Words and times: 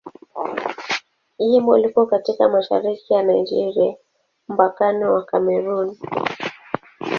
Jimbo 1.39 1.77
liko 1.77 2.05
katika 2.05 2.49
mashariki 2.49 3.13
ya 3.13 3.23
Nigeria, 3.23 3.95
mpakani 4.49 5.03
wa 5.03 5.23
Kamerun. 5.25 5.97